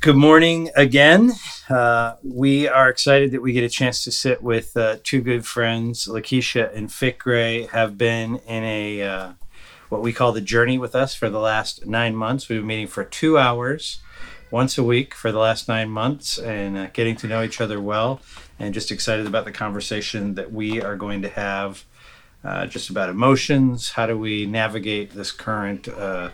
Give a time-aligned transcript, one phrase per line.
[0.00, 1.32] Good morning again.
[1.68, 5.44] Uh, we are excited that we get a chance to sit with uh, two good
[5.44, 6.06] friends.
[6.06, 9.32] LaKeisha and Fikre have been in a uh,
[9.88, 12.48] what we call the journey with us for the last nine months.
[12.48, 13.98] We've been meeting for two hours
[14.50, 17.80] once a week for the last nine months and uh, getting to know each other
[17.80, 18.20] well.
[18.60, 21.84] And just excited about the conversation that we are going to have
[22.44, 23.90] uh, just about emotions.
[23.90, 26.30] How do we navigate this current uh,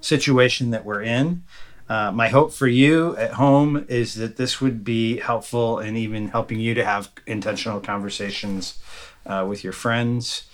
[0.00, 1.42] situation that we're in?
[1.88, 6.28] Uh, my hope for you at home is that this would be helpful in even
[6.28, 8.78] helping you to have intentional conversations
[9.26, 10.44] uh, with your friends.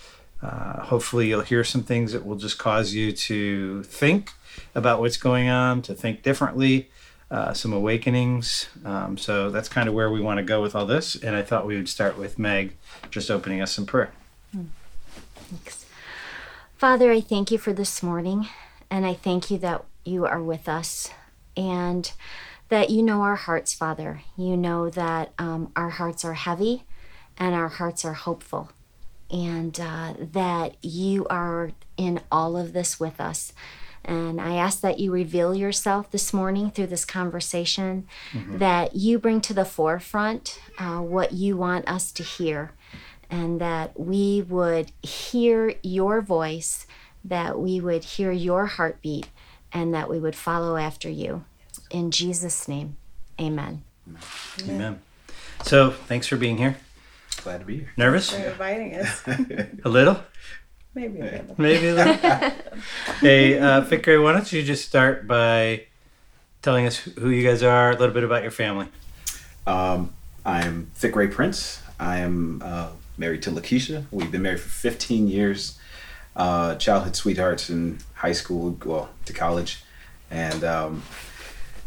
[0.41, 4.31] Uh, hopefully, you'll hear some things that will just cause you to think
[4.73, 6.89] about what's going on, to think differently,
[7.29, 8.67] uh, some awakenings.
[8.85, 11.15] Um, so that's kind of where we want to go with all this.
[11.15, 12.75] And I thought we would start with Meg
[13.11, 14.11] just opening us in prayer.
[15.49, 15.85] Thanks.
[16.77, 18.47] Father, I thank you for this morning,
[18.89, 21.11] and I thank you that you are with us
[21.59, 22.11] and
[22.69, 24.21] that you know our hearts, Father.
[24.37, 26.83] You know that um, our hearts are heavy
[27.37, 28.71] and our hearts are hopeful,
[29.29, 33.53] and uh, that you are in all of this with us.
[34.05, 38.57] And I ask that you reveal yourself this morning through this conversation, mm-hmm.
[38.57, 42.71] that you bring to the forefront uh, what you want us to hear,
[43.29, 46.87] and that we would hear your voice,
[47.23, 49.27] that we would hear your heartbeat,
[49.71, 51.43] and that we would follow after you.
[51.89, 52.97] In Jesus' name,
[53.39, 53.83] amen.
[54.07, 54.21] Amen.
[54.69, 55.01] amen.
[55.63, 56.77] So, thanks for being here.
[57.43, 57.89] Glad to be here.
[57.97, 58.31] Nervous?
[58.31, 59.23] For inviting us.
[59.85, 60.19] a little?
[60.93, 61.55] Maybe a little.
[61.57, 62.13] Maybe a little.
[63.21, 65.85] hey, uh, Fikre, why don't you just start by
[66.61, 68.87] telling us who you guys are, a little bit about your family.
[69.65, 70.13] Um,
[70.45, 71.81] I'm Fikre Prince.
[71.99, 74.05] I am uh, married to LaKeisha.
[74.11, 75.79] We've been married for 15 years.
[76.35, 79.83] Uh, childhood sweethearts in high school, well, to college.
[80.31, 81.03] And um,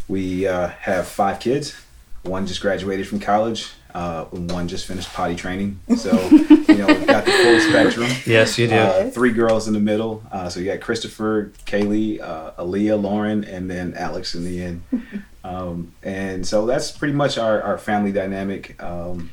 [0.08, 1.74] we uh, have five kids.
[2.22, 3.70] One just graduated from college.
[3.94, 5.78] Uh, one just finished potty training.
[5.96, 8.10] So, you know, we've got the full spectrum.
[8.24, 8.74] Yes, you do.
[8.74, 10.22] Uh, three girls in the middle.
[10.32, 14.82] Uh, so you got Christopher, Kaylee, uh, Aaliyah, Lauren, and then Alex in the end.
[15.44, 18.80] Um, and so that's pretty much our, our family dynamic.
[18.80, 19.32] Um,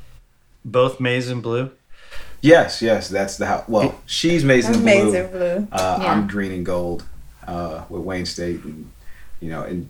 [0.65, 1.69] Both maize and blue?
[2.41, 3.09] Yes, yes.
[3.09, 3.63] That's the how.
[3.67, 4.85] Well, she's maize and blue.
[4.85, 5.67] Maize and blue.
[5.71, 6.11] Uh, yeah.
[6.11, 7.05] I'm green and gold
[7.45, 8.63] uh, with Wayne State.
[8.63, 8.91] And,
[9.39, 9.89] you know, and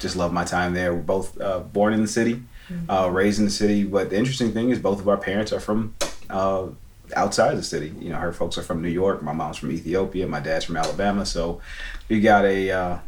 [0.00, 0.92] just love my time there.
[0.94, 1.38] We're both
[1.72, 2.90] born in the city mm-hmm.
[2.90, 3.84] uh, raised in the city.
[3.84, 5.94] But the interesting thing is, both of our parents are from
[6.28, 6.68] uh,
[7.14, 7.92] outside the city.
[7.98, 9.22] You know, her folks are from New York.
[9.22, 10.26] My mom's from Ethiopia.
[10.26, 11.26] My dad's from Alabama.
[11.26, 11.60] So
[12.08, 12.98] we got a uh,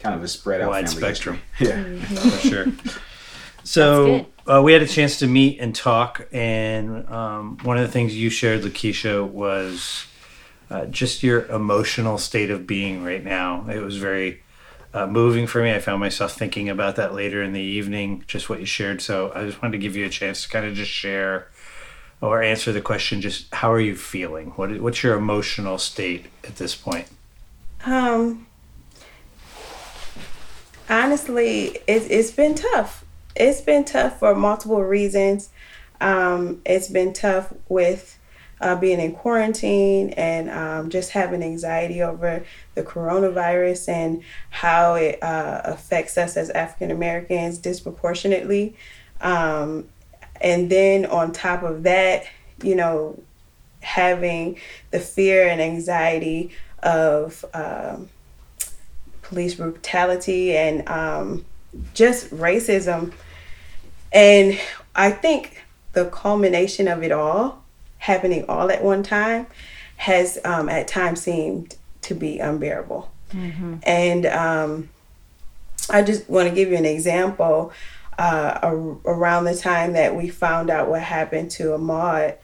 [0.00, 1.40] kind of a spread out wide spectrum.
[1.56, 1.76] History.
[1.76, 2.28] Yeah, mm-hmm.
[2.28, 2.66] for sure.
[3.64, 7.90] So uh, we had a chance to meet and talk, and um, one of the
[7.90, 10.06] things you shared, LaKeisha, was
[10.70, 13.66] uh, just your emotional state of being right now.
[13.68, 14.42] It was very
[14.96, 15.74] uh, moving for me.
[15.74, 19.02] I found myself thinking about that later in the evening, just what you shared.
[19.02, 21.48] So I just wanted to give you a chance to kind of just share
[22.22, 24.52] or answer the question just how are you feeling?
[24.52, 27.08] What what's your emotional state at this point?
[27.84, 28.46] Um
[30.88, 33.04] honestly, it's it's been tough.
[33.34, 35.50] It's been tough for multiple reasons.
[36.00, 38.15] Um, it's been tough with
[38.60, 42.44] uh, being in quarantine and um, just having anxiety over
[42.74, 48.76] the coronavirus and how it uh, affects us as African Americans disproportionately.
[49.20, 49.88] Um,
[50.40, 52.24] and then on top of that,
[52.62, 53.22] you know,
[53.80, 54.58] having
[54.90, 56.50] the fear and anxiety
[56.82, 58.08] of um,
[59.22, 61.44] police brutality and um,
[61.94, 63.12] just racism.
[64.12, 64.58] And
[64.94, 65.62] I think
[65.92, 67.65] the culmination of it all
[67.98, 69.46] happening all at one time
[69.96, 73.10] has um, at times seemed to be unbearable.
[73.32, 73.76] Mm-hmm.
[73.82, 74.88] And um,
[75.90, 77.72] I just want to give you an example.
[78.18, 82.34] Uh, around the time that we found out what happened to Ahmaud,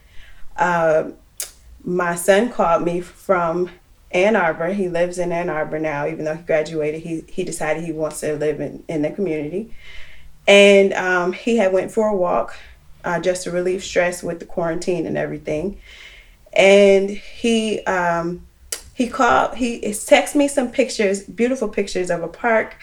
[0.59, 1.05] uh,
[1.83, 3.71] my son called me from
[4.11, 4.75] Ann Arbor.
[4.75, 7.01] He lives in Ann Arbor now, even though he graduated.
[7.03, 9.73] He he decided he wants to live in, in the community,
[10.47, 12.55] and um, he had went for a walk
[13.05, 15.79] uh, just to relieve stress with the quarantine and everything.
[16.53, 18.47] And he um,
[18.95, 22.77] he called he texted me some pictures, beautiful pictures of a park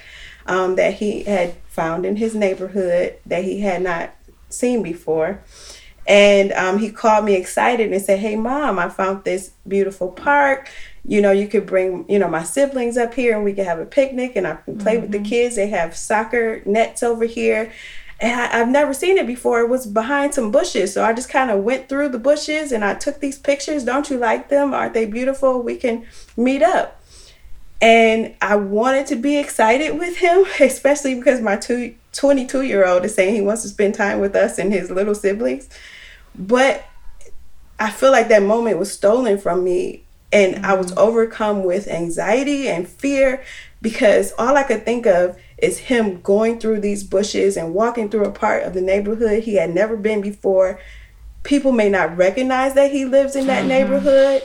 [0.48, 4.12] um, that he had found in his neighborhood that he had not
[4.50, 5.42] seen before.
[6.07, 10.69] And um, he called me excited and said, "Hey, mom, I found this beautiful park.
[11.06, 13.80] You know, you could bring you know my siblings up here and we could have
[13.80, 15.01] a picnic and I can play mm-hmm.
[15.04, 15.27] with the mm-hmm.
[15.27, 15.56] kids.
[15.56, 17.71] They have soccer nets over here."
[18.21, 19.62] And I, have never seen it before.
[19.62, 20.94] It was behind some bushes.
[20.94, 23.86] So I just kind of went through the bushes and I took these pictures.
[23.86, 24.74] Don't you like them?
[24.74, 25.62] Aren't they beautiful?
[25.62, 26.06] We can
[26.36, 27.01] meet up.
[27.81, 33.06] And I wanted to be excited with him, especially because my two, 22 year old
[33.06, 35.69] is saying he wants to spend time with us and his little siblings.
[36.36, 36.83] But
[37.80, 40.66] I feel like that moment was stolen from me and mm-hmm.
[40.66, 43.44] I was overcome with anxiety and fear
[43.81, 48.26] because all I could think of is him going through these bushes and walking through
[48.26, 50.80] a part of the neighborhood he had never been before.
[51.44, 53.70] People may not recognize that he lives in that mm-hmm.
[53.70, 54.44] neighborhood.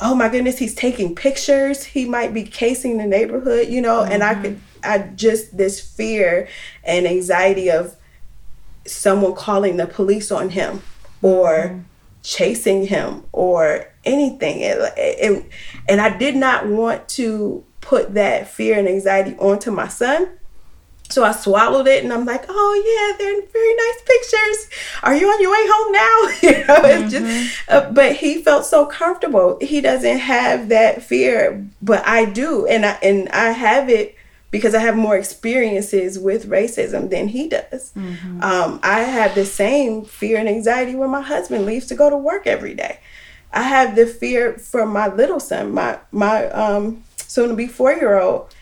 [0.00, 1.84] Oh my goodness, he's taking pictures.
[1.84, 4.12] He might be casing the neighborhood, you know, mm-hmm.
[4.12, 4.42] and I mm-hmm.
[4.42, 6.48] could I just this fear
[6.84, 7.96] and anxiety of
[8.86, 10.82] someone calling the police on him
[11.22, 11.80] or mm-hmm.
[12.22, 14.60] chasing him or anything.
[14.60, 15.50] It, it,
[15.88, 20.28] and I did not want to put that fear and anxiety onto my son.
[21.08, 24.70] So I swallowed it and I'm like, oh yeah, they're very nice pictures.
[25.04, 26.18] Are you on your way home now?
[26.42, 27.26] you know, it's mm-hmm.
[27.26, 29.56] just, uh, but he felt so comfortable.
[29.60, 32.66] He doesn't have that fear, but I do.
[32.66, 34.16] And I, and I have it
[34.50, 37.92] because I have more experiences with racism than he does.
[37.92, 38.42] Mm-hmm.
[38.42, 42.16] Um, I have the same fear and anxiety when my husband leaves to go to
[42.16, 42.98] work every day.
[43.52, 47.04] I have the fear for my little son, my, my, um,
[47.36, 48.52] soon to be four year old.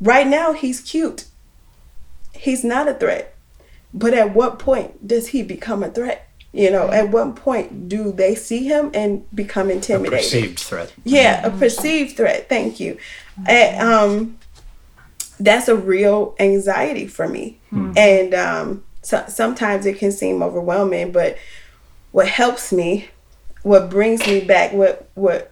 [0.00, 1.26] Right now, he's cute.
[2.34, 3.34] He's not a threat.
[3.94, 6.28] But at what point does he become a threat?
[6.52, 10.18] You know, at what point do they see him and become intimidated?
[10.18, 10.92] A perceived threat.
[11.04, 12.48] Yeah, a perceived threat.
[12.48, 12.98] Thank you.
[13.46, 14.38] And, um,
[15.38, 17.58] that's a real anxiety for me.
[17.72, 17.92] Mm-hmm.
[17.96, 21.38] And um, so, sometimes it can seem overwhelming, but
[22.12, 23.08] what helps me,
[23.62, 25.49] what brings me back, what what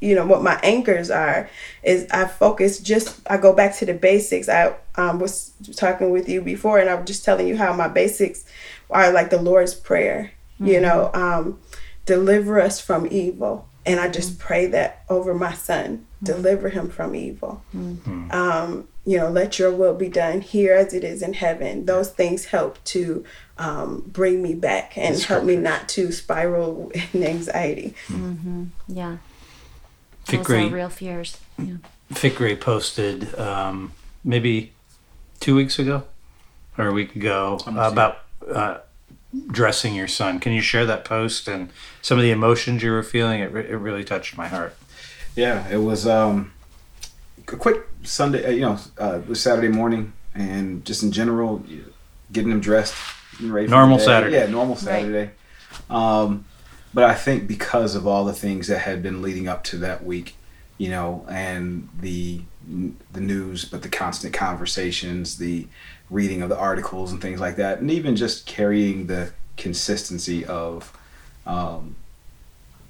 [0.00, 1.48] you know what my anchors are
[1.82, 6.28] is i focus just i go back to the basics i um, was talking with
[6.28, 8.44] you before and i'm just telling you how my basics
[8.90, 10.66] are like the lord's prayer mm-hmm.
[10.66, 11.58] you know um,
[12.06, 14.46] deliver us from evil and i just mm-hmm.
[14.46, 16.26] pray that over my son mm-hmm.
[16.26, 18.30] deliver him from evil mm-hmm.
[18.30, 22.10] um, you know let your will be done here as it is in heaven those
[22.10, 23.24] things help to
[23.56, 28.64] um, bring me back and help me not to spiral in anxiety mm-hmm.
[30.30, 31.38] Yeah Fikre, Those are real fears.
[31.58, 31.76] Yeah.
[32.12, 33.92] Fikre posted um,
[34.24, 34.72] maybe
[35.40, 36.04] two weeks ago
[36.76, 38.18] or a week ago about
[38.52, 38.78] uh,
[39.48, 40.38] dressing your son.
[40.38, 41.70] Can you share that post and
[42.02, 43.40] some of the emotions you were feeling?
[43.40, 44.76] It, re- it really touched my heart.
[45.34, 46.52] Yeah, it was um,
[47.46, 51.62] a quick Sunday, uh, you know, uh, it was Saturday morning and just in general,
[52.32, 52.94] getting him dressed.
[53.40, 54.36] normal Saturday.
[54.36, 55.30] Yeah, normal Saturday.
[55.88, 56.20] Right.
[56.20, 56.44] Um,
[56.94, 60.04] but I think because of all the things that had been leading up to that
[60.04, 60.36] week,
[60.78, 62.42] you know, and the
[63.12, 65.66] the news, but the constant conversations, the
[66.10, 70.96] reading of the articles and things like that, and even just carrying the consistency of
[71.46, 71.96] um,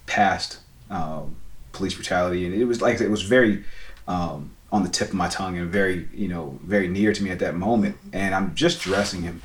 [0.07, 0.59] past
[0.91, 1.37] um,
[1.73, 3.65] police brutality, and it was like it was very
[4.07, 7.31] um, on the tip of my tongue and very you know very near to me
[7.31, 7.97] at that moment.
[8.13, 9.43] And I'm just dressing him,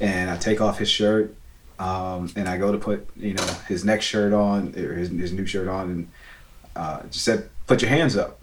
[0.00, 1.34] and I take off his shirt
[1.82, 5.32] um, and I go to put you know his next shirt on or his, his
[5.32, 6.08] new shirt on, and
[6.76, 8.40] uh, just said, "Put your hands up,"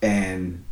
[0.00, 0.64] and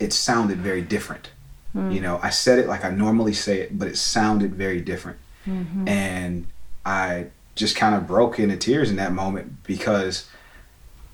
[0.00, 1.30] it sounded very different.
[1.72, 1.94] Mm.
[1.94, 5.18] You know, I said it like I normally say it, but it sounded very different,
[5.46, 5.86] mm-hmm.
[5.86, 6.46] and
[6.84, 10.28] I just kind of broke into tears in that moment because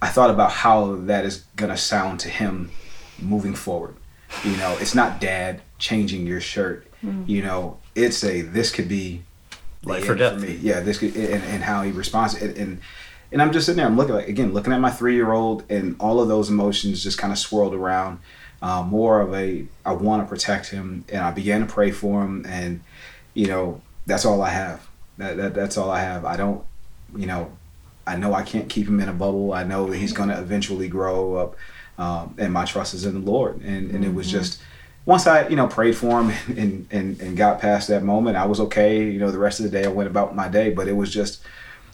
[0.00, 2.70] I thought about how that is gonna sound to him
[3.20, 3.96] moving forward.
[4.44, 6.86] You know, it's not dad changing your shirt.
[7.04, 7.28] Mm.
[7.28, 9.24] You know, it's a this could be
[9.84, 10.34] life or death.
[10.34, 10.58] For me.
[10.60, 12.80] Yeah, this could, and, and how he responds and, and
[13.32, 13.86] and I'm just sitting there.
[13.86, 17.02] I'm looking like again, looking at my three year old, and all of those emotions
[17.02, 18.18] just kind of swirled around.
[18.62, 22.22] Uh, more of a I want to protect him, and I began to pray for
[22.22, 22.80] him, and
[23.34, 24.86] you know that's all I have.
[25.18, 26.24] That, that that's all I have.
[26.24, 26.64] I don't,
[27.16, 27.52] you know,
[28.06, 29.52] I know I can't keep him in a bubble.
[29.52, 31.56] I know that he's going to eventually grow up,
[31.98, 33.60] um, and my trust is in the Lord.
[33.62, 34.38] And and it was mm-hmm.
[34.38, 34.60] just
[35.06, 38.46] once I, you know, prayed for him and, and, and got past that moment, I
[38.46, 39.10] was okay.
[39.10, 41.12] You know, the rest of the day I went about my day, but it was
[41.12, 41.42] just,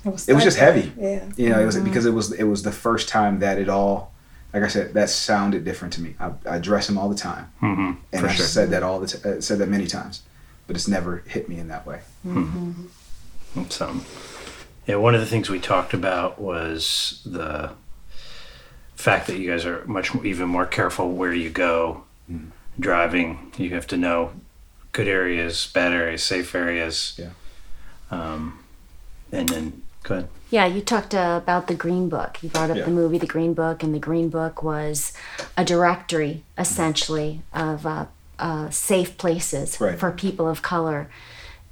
[0.05, 0.93] it was, it was just heavy.
[0.97, 1.29] Yeah.
[1.37, 1.63] You know, mm-hmm.
[1.63, 4.13] it was because it was, it was the first time that it all,
[4.53, 6.15] like I said, that sounded different to me.
[6.19, 7.53] I, I dress him all the time.
[7.61, 7.93] Mm-hmm.
[8.13, 8.47] And I sure.
[8.47, 10.23] said that all the t- uh, said that many times,
[10.67, 12.01] but it's never hit me in that way.
[12.27, 13.65] Mm-hmm.
[13.69, 14.05] So, um,
[14.87, 17.73] yeah, one of the things we talked about was the
[18.95, 22.05] fact that you guys are much even more careful where you go
[22.79, 24.33] driving, you have to know
[24.93, 27.19] good areas, bad areas, safe areas.
[27.19, 27.31] Yeah.
[28.11, 28.65] Um,
[29.33, 30.29] and then go ahead.
[30.51, 32.43] Yeah, you talked uh, about the Green Book.
[32.43, 32.85] You brought up yeah.
[32.85, 35.13] the movie The Green Book, and the Green Book was
[35.57, 38.07] a directory, essentially, of uh,
[38.39, 39.99] uh, safe places right.
[39.99, 41.11] for people of color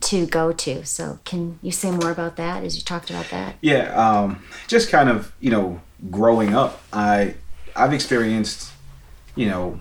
[0.01, 0.85] to go to.
[0.85, 3.55] So, can you say more about that as you talked about that?
[3.61, 5.81] Yeah, um, just kind of you know,
[6.11, 7.37] growing up, I
[7.77, 8.73] I've experienced
[9.35, 9.81] you know,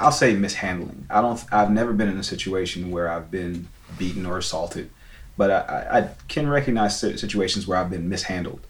[0.00, 1.06] I'll say mishandling.
[1.10, 1.42] I don't.
[1.52, 4.90] I've never been in a situation where I've been beaten or assaulted,
[5.36, 5.58] but I,
[5.90, 8.60] I, I can recognize situations where I've been mishandled.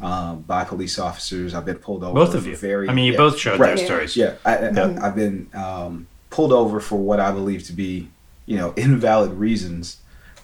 [0.00, 2.14] Um, by police officers, I've been pulled over.
[2.14, 2.56] Both of you.
[2.56, 2.88] Very.
[2.88, 3.76] I mean, you yeah, both showed right.
[3.76, 4.16] their stories.
[4.16, 8.08] Yeah, I, I, I've been um, pulled over for what I believe to be,
[8.46, 9.98] you know, invalid reasons.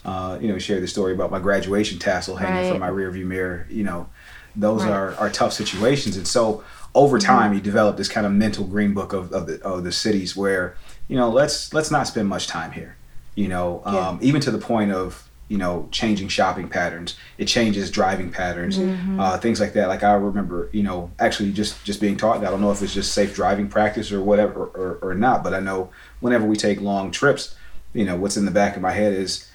[0.04, 2.70] Uh, you know, share the story about my graduation tassel hanging Right.
[2.72, 3.66] from my rearview mirror.
[3.70, 4.08] You know,
[4.56, 4.90] those Right.
[4.92, 6.62] are, are tough situations, and so
[6.94, 9.92] over time, you develop this kind of mental green book of, of the of the
[9.92, 10.76] cities where
[11.08, 12.96] you know let's let's not spend much time here.
[13.34, 14.18] You know, um, Yeah.
[14.28, 17.16] even to the point of you know changing shopping patterns.
[17.38, 18.78] It changes driving patterns,
[19.18, 19.88] uh, things like that.
[19.88, 22.38] Like I remember, you know, actually just just being taught.
[22.44, 25.42] I don't know if it's just safe driving practice or whatever or, or, or not,
[25.44, 27.54] but I know whenever we take long trips,
[27.92, 29.50] you know, what's in the back of my head is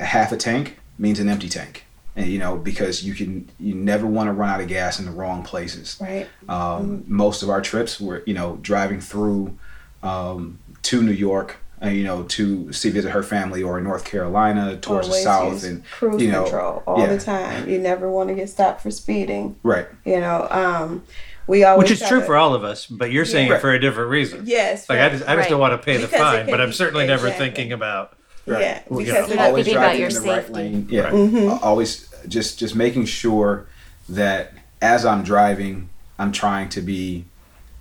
[0.00, 1.84] a half a tank means an empty tank.
[2.14, 5.06] And you know, because you can, you never want to run out of gas in
[5.06, 5.96] the wrong places.
[6.00, 6.28] Right.
[6.48, 9.56] Um, Most of our trips were, you know, driving through
[10.02, 14.76] um, to New York, uh, you know, to see visit her family, or North Carolina
[14.76, 17.06] towards the south, use and cruise you know, control all yeah.
[17.06, 17.68] the time.
[17.68, 19.56] You never want to get stopped for speeding.
[19.62, 21.02] right, You know, um,
[21.46, 23.56] we always Which is true to- for all of us, but you're saying Yeah.
[23.56, 24.42] it for a different reason.
[24.44, 24.88] Yes.
[24.88, 25.48] Like I just, I just Right.
[25.50, 27.46] don't want to pay the Because it fine, but I'm certainly never exactly.
[27.46, 28.16] thinking about.
[28.46, 30.14] Yeah, Well, because you know, it- You have to always think about driving your in
[30.14, 30.52] the right safety.
[30.52, 30.86] lane.
[30.90, 31.48] Yeah, Mm-hmm.
[31.50, 33.66] Uh, always just just making sure
[34.08, 37.24] that as I'm driving, I'm trying to be,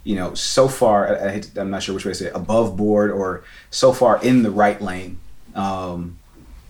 [0.03, 1.15] you know, so far.
[1.18, 3.44] I, I hate to- I'm not sure which way to say it, above board or
[3.72, 5.18] so far in the right lane
[5.56, 6.18] um,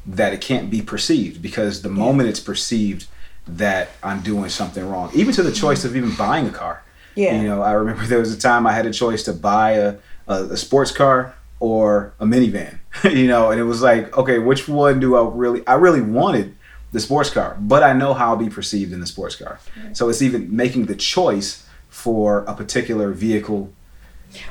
[0.06, 3.08] that it can't be perceived because the moment it's perceived
[3.48, 6.84] that I'm doing something wrong, even to the choice of even buying a car.
[7.16, 7.36] Yeah.
[7.42, 9.96] You know, I remember there was a time I had a choice to buy a,
[10.28, 12.80] a, a sports car or a minivan.
[13.04, 15.66] you know, and it was like, okay, which one do I really?
[15.68, 16.56] I really wanted
[16.92, 19.60] the sports car, but I know how I'll be perceived in the sports car.
[19.94, 23.72] So it's even making the choice for a particular vehicle.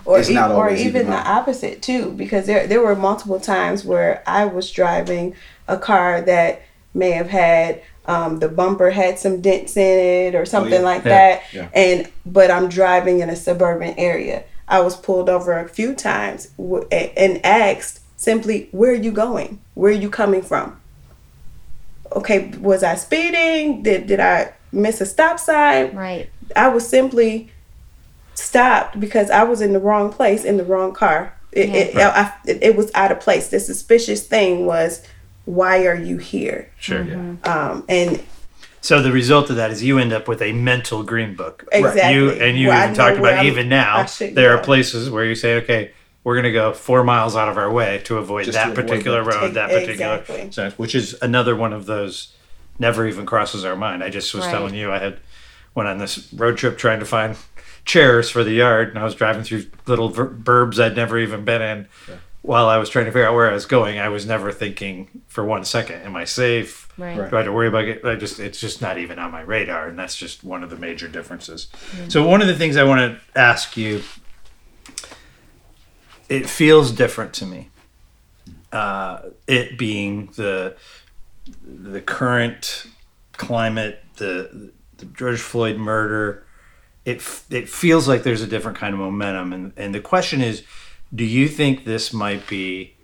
[0.06, 1.26] or, It's e- not or always even even the right.
[1.26, 5.34] opposite too because there there were multiple times where I was driving
[5.68, 6.62] a car that
[6.94, 10.82] may have had um, the bumper had some dents in it or something Oh, yeah.
[10.82, 11.08] like Yeah.
[11.10, 11.68] that Yeah.
[11.74, 16.46] and but I'm driving in a suburban area I was pulled over a few times
[16.58, 20.78] w- a- and asked simply where are you going where are you coming from
[22.12, 26.28] okay was I speeding did did I miss a stop sign Right.
[26.54, 27.50] I was simply
[28.34, 31.32] stopped because I was in the wrong place in the wrong car.
[31.52, 33.48] It, it, I, it, it was out of place.
[33.48, 35.04] The suspicious thing was,
[35.44, 36.70] why are you here?
[36.78, 37.02] Sure.
[37.44, 38.22] Um, and
[38.80, 41.66] So the result of that is you end up with a mental green book.
[41.72, 42.14] exactly.
[42.14, 45.10] You and you Well, even talked about I'm- even now I should there are places
[45.10, 45.90] where you say, okay,
[46.24, 48.74] we're going to go four miles out of our way to avoid Just that to
[48.74, 49.34] particular that.
[49.34, 50.52] road, that particular, Exactly.
[50.52, 52.32] sense, which is another one of those
[52.78, 54.02] never even crosses our mind.
[54.04, 54.50] I just was Right.
[54.52, 55.18] telling you I had
[55.74, 57.36] went on this road trip trying to find
[57.84, 61.44] chairs for the yard, and I was driving through little ver- burbs I'd never even
[61.44, 61.86] been in.
[62.42, 65.08] While I was trying to figure out where I was going, I was never thinking
[65.28, 66.88] for one second, "Am I safe?
[66.96, 67.18] Right.
[67.18, 67.30] Right.
[67.30, 68.02] Do I have to worry about it?
[68.04, 70.76] I just it's just not even on my radar, and that's just one of the
[70.76, 71.66] major differences.
[71.96, 72.10] Mm.
[72.12, 73.00] So one of the things I want
[73.34, 74.02] to ask you,
[76.30, 77.68] it feels different to me.
[78.72, 80.76] Uh, it being the
[81.64, 82.86] the current
[83.32, 86.46] climate, the the George Floyd murder,
[87.04, 87.16] it
[87.50, 90.62] it feels like there's a different kind of momentum, and and the question is,
[91.12, 92.94] do you think this might be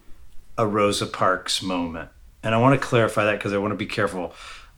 [0.57, 2.09] a Rosa Parks moment?
[2.45, 4.33] And I want to clarify that because I want to be careful.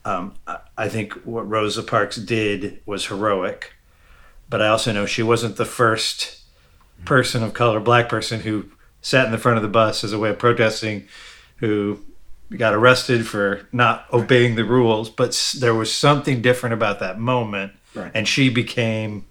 [0.07, 3.75] Um, I, I think what Rosa Parks did was heroic,
[4.49, 6.38] but I also know she wasn't the first
[7.05, 8.67] person of color, black person, who
[9.01, 11.07] sat in the front of the bus as a way of protesting,
[11.57, 12.01] who
[12.57, 15.11] got arrested for not obeying the rules.
[15.11, 18.11] But there was something different about that moment, Right.
[18.15, 19.25] and she became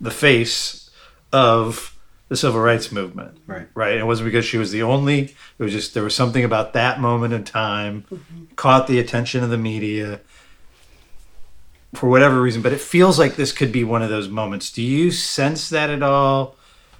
[0.00, 0.90] the face
[1.32, 1.96] of
[2.28, 3.68] the civil rights movement Right.
[3.74, 3.96] right?
[3.96, 5.34] It wasn't because she was the only.
[5.58, 8.44] It was just there was something about that moment in time mm-hmm.
[8.56, 10.20] caught the attention of the media
[11.94, 12.62] for whatever reason.
[12.62, 14.72] But it feels like this could be one of those moments.
[14.72, 16.56] Do you sense that at all?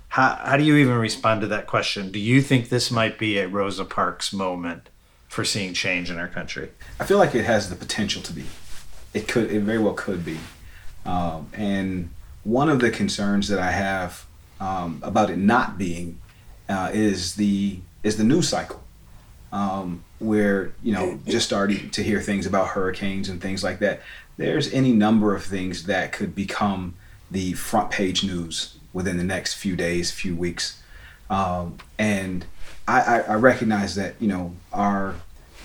[0.09, 2.11] How how do you even respond to that question?
[2.11, 4.89] Do you think this might be a Rosa Parks moment
[5.29, 6.71] for seeing change in our country?
[6.99, 8.45] I feel like it has the potential to be.
[9.13, 9.51] It could.
[9.51, 10.39] It very well could be.
[11.05, 12.11] Um, and
[12.45, 14.25] one of the concerns that I have
[14.61, 16.21] um, about it not being
[16.69, 18.83] uh, is the is the news cycle,
[19.53, 24.01] um, where you know just starting to hear things about hurricanes and things like that.
[24.37, 26.95] There's any number of things that could become
[27.31, 30.83] the front page news within the next few days, few weeks,
[31.29, 32.47] um, and
[32.89, 35.17] I, I, I recognize that you know our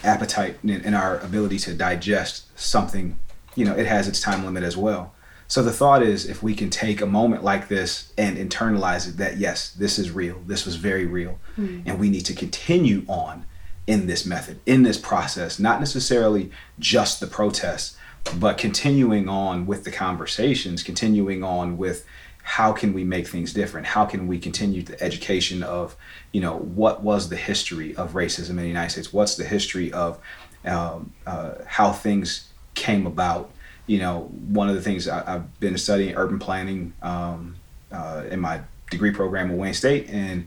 [0.03, 3.17] appetite and, and our ability to digest something,
[3.55, 5.13] you know, it has its time limit as well.
[5.47, 9.17] So the thought is if we can take a moment like this and internalize it
[9.17, 10.41] that yes, this is real.
[10.47, 11.39] This was very real.
[11.85, 13.45] And we need to continue on
[13.85, 17.97] in this method, in this process, not necessarily just the protests,
[18.39, 22.05] but continuing on with the conversations, continuing on with
[22.51, 23.87] how can we make things different?
[23.87, 25.95] How can we continue the education of,
[26.33, 29.13] you know, what was the history of racism in the United States?
[29.13, 30.19] What's the history of
[30.65, 33.51] um, uh, how things came about?
[33.87, 37.55] You know, one of the things I, I've been studying urban planning um,
[37.89, 40.45] uh, in my degree program at Wayne State, and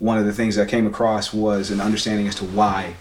[0.00, 2.94] one of the things I came across was an understanding as to why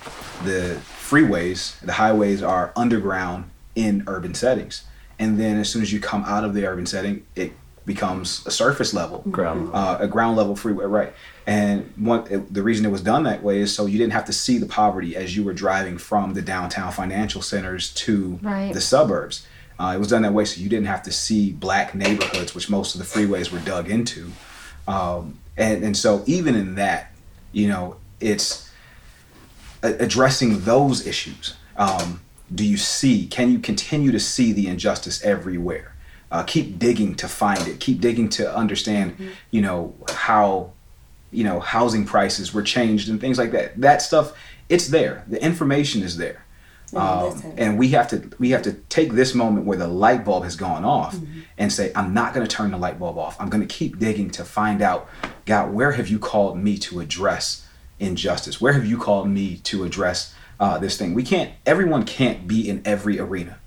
[0.45, 4.85] the freeways, the highways are underground in urban settings.
[5.19, 7.51] And then as soon as you come out of the urban setting, it
[7.93, 9.71] becomes a surface level, Ground.
[9.73, 11.13] uh, a ground level freeway, right?
[11.47, 14.25] And one, it, the reason it was done that way is so you didn't have
[14.25, 18.73] to see the poverty as you were driving from the downtown financial centers to Right.
[18.73, 19.45] the suburbs.
[19.79, 22.69] Uh, it was done that way so you didn't have to see black neighborhoods, which
[22.69, 24.31] most of the freeways were dug into.
[24.87, 27.11] Um, and, and so even in that,
[27.51, 28.69] you know, it's
[29.83, 31.55] a- addressing those issues.
[31.77, 32.21] Um,
[32.53, 33.27] do you see?
[33.27, 35.90] Can you continue to see the injustice everywhere?
[36.31, 37.79] Uh, keep digging to find it.
[37.79, 39.17] Keep digging to understand.
[39.51, 40.71] You know how,
[41.31, 43.79] you know, housing prices were changed and things like that.
[43.79, 44.33] That stuff,
[44.69, 45.25] it's there.
[45.27, 46.45] The information is there.
[46.93, 50.43] Um, and we have to we have to take this moment where the light bulb
[50.43, 51.17] has gone off
[51.57, 53.97] and say i'm not going to turn the light bulb off i'm going to keep
[53.97, 55.07] digging to find out
[55.45, 57.65] god where have you called me to address
[57.99, 62.45] injustice where have you called me to address uh, this thing we can't everyone can't
[62.45, 63.57] be in every arena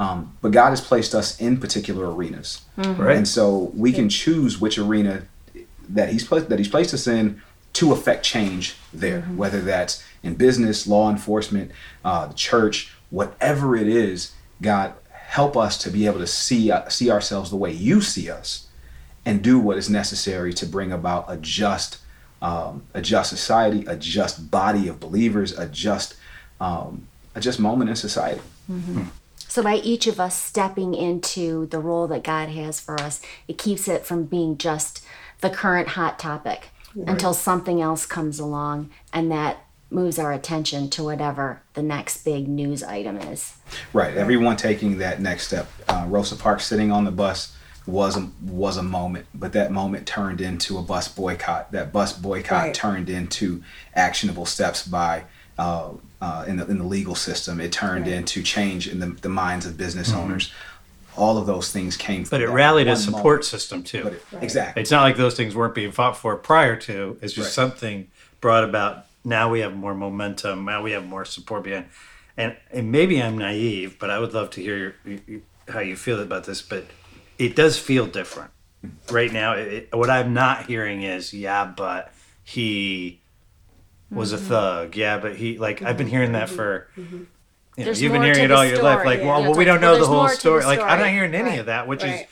[0.00, 3.16] um, but god has placed us in particular arenas Right.
[3.18, 5.14] and so we can choose which arena
[5.88, 7.40] that he's placed that he's placed us in
[7.72, 11.70] to affect change there, whether that's in business, law enforcement,
[12.04, 14.32] uh, the church, whatever it is.
[14.60, 14.92] God,
[15.38, 18.66] help us to be able to see uh, see ourselves the way you see us,
[19.24, 21.98] and do what is necessary to bring about a just
[22.42, 26.16] um, a just society, a just body of believers, a just
[26.60, 28.42] um, a just moment in society.
[29.50, 33.58] So, by each of us stepping into the role that God has for us, it
[33.58, 35.04] keeps it from being just
[35.40, 36.68] the current hot topic
[37.06, 42.46] until something else comes along and that moves our attention to whatever the next big
[42.46, 43.54] news item is.
[43.92, 44.16] Right.
[44.16, 45.68] Everyone taking that next step.
[45.88, 50.06] Uh, Rosa Parks sitting on the bus was a, was a moment, but that moment
[50.06, 51.72] turned into a bus boycott.
[51.72, 52.74] That bus boycott Right.
[52.74, 55.24] turned into actionable steps by
[55.58, 57.60] uh, uh, in the in the legal system.
[57.60, 60.52] It turned into change in the, the minds of business owners.
[61.16, 62.24] All of those things came.
[62.24, 63.44] From But it rallied a support moment.
[63.44, 64.04] system too.
[64.04, 64.80] But it, Exactly.
[64.80, 67.18] It's not like those things weren't being fought for prior to.
[67.20, 67.52] It's just Right.
[67.52, 68.08] something
[68.40, 69.06] brought about.
[69.24, 70.64] Now we have more momentum.
[70.64, 71.86] Now we have more support behind.
[72.36, 75.96] And, and maybe I'm naive, but I would love to hear your, you- how you
[75.96, 76.62] feel about this.
[76.62, 76.84] But
[77.38, 78.50] it does feel different
[79.10, 79.54] right now.
[79.54, 82.12] It, it- what I'm not hearing is, yeah, but
[82.44, 83.19] he
[84.10, 84.46] was a mm-hmm.
[84.46, 84.96] thug.
[84.96, 86.16] Yeah, but he like I've been mm-hmm.
[86.16, 86.56] hearing that mm-hmm.
[86.56, 86.88] for.
[86.96, 89.04] you know, you've been hearing it all your life.
[89.04, 90.64] Like, well, well, we don't know well, the whole the story.
[90.64, 92.26] Like, I'm not hearing any Right, of that, which is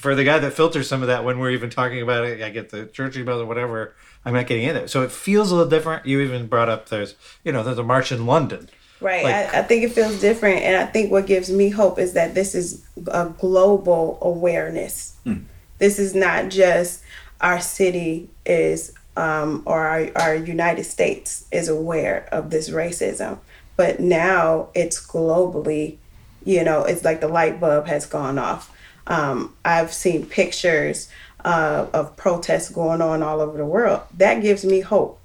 [0.00, 2.48] for the guy that filters some of that when we're even talking about it, I
[2.48, 3.94] get the church emails or whatever.
[4.24, 4.88] I'm not getting into it.
[4.88, 6.06] So it feels a little different.
[6.06, 8.70] You even brought up there's, you know, there's a march in London.
[9.00, 9.24] Right.
[9.24, 10.60] Like- I, I think it feels different.
[10.60, 15.16] And I think what gives me hope is that this is a global awareness.
[15.24, 15.40] Hmm.
[15.78, 17.02] This is not just
[17.40, 23.38] our city is um, or our, our United States is aware of this racism.
[23.76, 25.96] But now it's globally,
[26.44, 28.74] you know, it's like the light bulb has gone off.
[29.06, 31.08] Um, I've seen pictures
[31.44, 34.02] uh, of protests going on all over the world.
[34.16, 35.18] That gives me hope.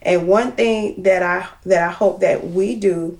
[0.00, 3.18] And one thing that I that I hope that we do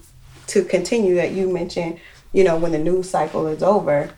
[0.48, 2.00] to continue that you mentioned,
[2.33, 4.11] you know, when the news cycle is over,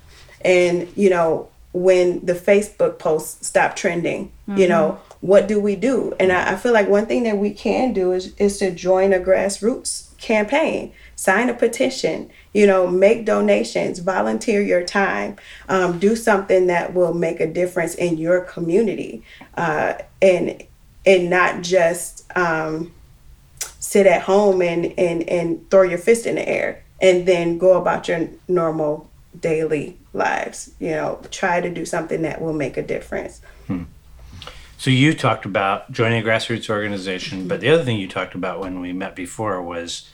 [0.44, 6.14] and you know when the Facebook posts stop trending, you know, what do we do?
[6.18, 9.12] And I, I feel like one thing that we can do is is to join
[9.12, 15.36] a grassroots campaign, sign a petition, you know, make donations, volunteer your time,
[15.68, 19.22] um, do something that will make a difference in your community,
[19.56, 20.62] uh, and
[21.04, 22.92] and not just um,
[23.78, 27.78] sit at home and, and and throw your fist in the air and then go
[27.78, 30.70] about your normal daily lives.
[30.78, 33.40] You know, try to do something that will make a difference.
[34.80, 38.60] So you talked about joining a grassroots organization, but the other thing you talked about
[38.60, 40.08] when we met before was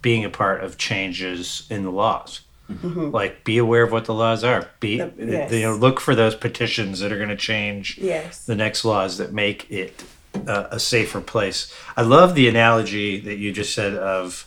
[0.00, 2.42] being a part of changes in the laws.
[2.84, 4.68] Like, be aware of what the laws are.
[4.78, 5.50] Be The- yes.
[5.52, 8.46] you know, look for those petitions that are going to change Yes.
[8.46, 10.04] the next laws that make it
[10.46, 11.74] uh, a safer place.
[11.96, 14.46] I love the analogy that you just said of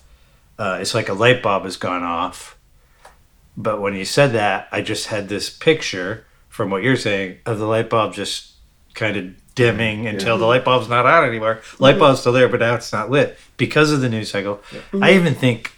[0.57, 2.57] uh, it's like a light bulb has gone off,
[3.57, 7.59] But when you said that, I just had this picture from what you're saying of
[7.59, 8.53] the light bulb just
[8.93, 9.25] kind of
[9.55, 11.61] dimming until the light bulb's not on anymore.
[11.79, 14.61] Light bulb's still there, but now it's not lit because of the news cycle.
[15.01, 15.73] I even think,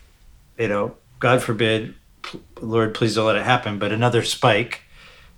[0.58, 4.82] you know, God forbid, p- Lord, please don't let it happen, but another spike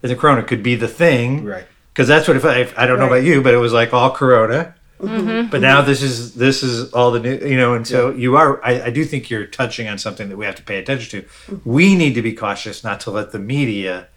[0.01, 1.43] in the corona could be the thing.
[1.43, 1.65] Right.
[1.93, 4.11] Because that's what if I, I don't know about you, but it was like all
[4.11, 4.75] corona.
[5.01, 5.49] Mm-hmm.
[5.49, 8.63] But now this is this is all the new, you know, and so you are.
[8.63, 11.27] I, I do think you're touching on something that we have to pay attention to.
[11.27, 11.69] Mm-hmm.
[11.69, 14.07] We need to be cautious not to let the media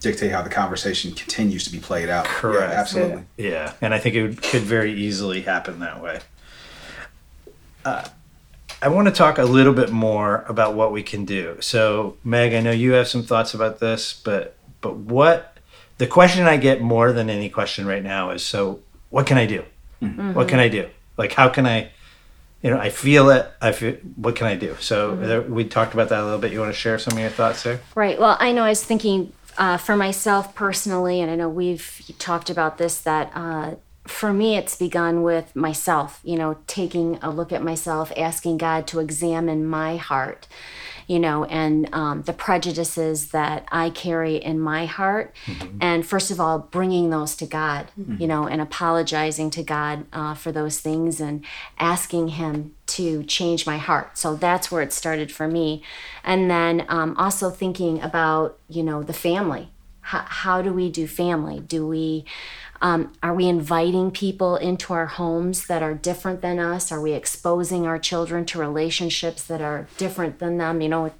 [0.00, 2.26] Dictate how the conversation continues to be played out.
[2.26, 2.72] Correct.
[2.72, 3.24] Yeah, absolutely.
[3.36, 6.20] Yeah, and I think it would, could very easily happen that way.
[7.84, 8.06] Uh,
[8.82, 11.56] I want to talk a little bit more about what we can do.
[11.60, 15.56] So, Meg, I know you have some thoughts about this, but but what
[15.98, 18.80] the question I get more than any question right now is so
[19.10, 19.64] what can I do?
[20.34, 20.88] What can I do?
[21.16, 21.90] Like how can I
[22.62, 23.48] you know, I feel it.
[23.60, 23.92] I feel.
[24.16, 24.76] What can I do?
[24.80, 26.52] So there, we talked about that a little bit.
[26.52, 27.80] You want to share some of your thoughts there?
[27.94, 28.18] Right.
[28.18, 32.50] Well, I know I was thinking uh, for myself personally, and I know we've talked
[32.50, 33.74] about this, that uh,
[34.06, 38.86] for me, it's begun with myself, you know, taking a look at myself, asking God
[38.88, 40.46] to examine my heart,
[41.06, 45.34] you know, and um, the prejudices that I carry in my heart.
[45.80, 47.86] And first of all, bringing those to God,
[48.20, 51.44] you know, and apologizing to God uh, for those things and
[51.78, 54.18] asking Him to change my heart.
[54.18, 55.82] So that's where it started for me.
[56.24, 59.70] And then um, also thinking about, you know, the family.
[60.00, 61.58] How, how do we do family?
[61.58, 62.24] Do we,
[62.80, 66.92] um, are we inviting people into our homes that are different than us?
[66.92, 70.80] Are we exposing our children to relationships that are different than them?
[70.80, 71.12] You know,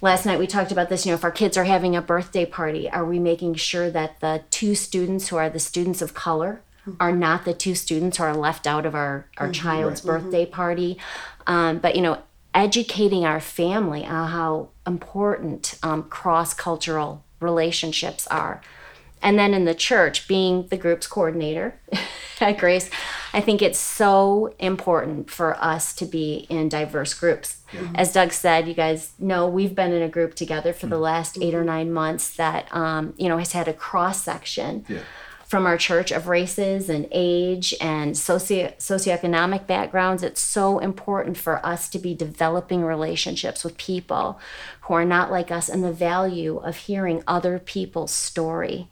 [0.00, 1.06] last night we talked about this.
[1.06, 4.20] You know, if our kids are having a birthday party, are we making sure that
[4.20, 6.62] the two students who are the students of color
[6.98, 10.98] are not the two students who are left out of our, our child's birthday party?
[11.46, 12.18] Um, but, you know,
[12.54, 18.60] educating our family on how important um, cross cultural relationships are.
[19.22, 21.80] And then in the church, being the group's coordinator
[22.40, 22.90] at Grace,
[23.32, 27.58] I think it's so important for us to be in diverse groups.
[27.94, 31.38] As Doug said, you guys know we've been in a group together for the last
[31.40, 35.00] eight or nine months that um, you know has had a cross section Yeah.
[35.52, 40.22] From our church of races and age and socio socioeconomic backgrounds.
[40.22, 44.40] It's so important for us to be developing relationships with people
[44.80, 48.88] who are not like us and the value of hearing other people's story.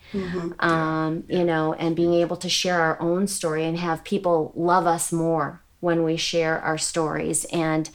[0.58, 4.86] Um, you know, and being able to share our own story and have people love
[4.86, 7.88] us more when we share our stories and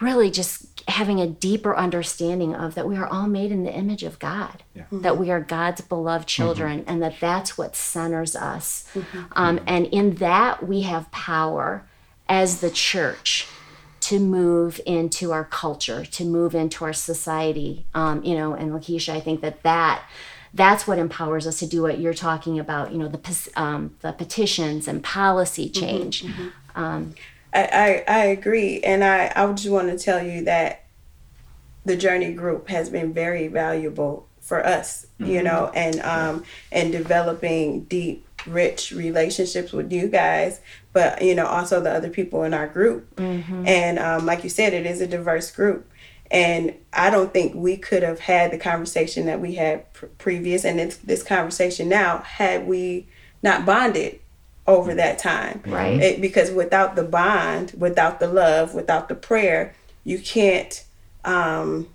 [0.00, 4.02] really just having a deeper understanding of that we are all made in the image
[4.02, 8.86] of God, that we are God's beloved children, and that that's what centers us.
[9.32, 11.84] Um, and in that, we have power
[12.28, 13.46] as the church
[14.00, 17.86] to move into our culture, to move into our society.
[17.94, 20.02] Um, you know, and LaKeisha, I think that that
[20.52, 22.92] that's what empowers us to do what you're talking about.
[22.92, 26.24] You know, the um, the petitions and policy change.
[27.52, 28.80] I, I, I agree.
[28.80, 30.84] And I, I just want to tell you that
[31.84, 37.84] the Journey Group has been very valuable for us, you know, and um and developing
[37.84, 40.60] deep, rich relationships with you guys,
[40.92, 43.06] but you know, also the other people in our group.
[43.66, 45.88] And um, like you said, it is a diverse group.
[46.30, 50.64] And I don't think we could have had the conversation that we had pr- previous
[50.64, 53.08] and it's, this conversation now had we
[53.42, 54.19] not bonded
[54.70, 56.00] over that time Right.
[56.00, 60.84] it, because without the bond without the love without the prayer you can't
[61.24, 61.88] um